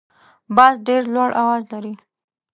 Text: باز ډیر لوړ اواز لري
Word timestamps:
باز 0.55 0.75
ډیر 0.87 1.01
لوړ 1.13 1.29
اواز 1.41 1.63
لري 1.73 1.93